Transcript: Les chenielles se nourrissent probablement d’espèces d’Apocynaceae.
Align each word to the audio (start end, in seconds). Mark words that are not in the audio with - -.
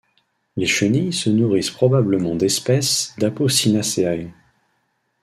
Les 0.57 0.65
chenielles 0.65 1.13
se 1.13 1.29
nourrissent 1.29 1.69
probablement 1.69 2.33
d’espèces 2.33 3.13
d’Apocynaceae. 3.19 4.31